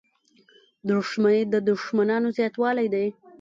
•دښمني 0.89 1.41
د 1.53 1.55
دوښمنانو 1.69 2.27
زیاتوالی 2.37 2.87
دی. 2.93 3.07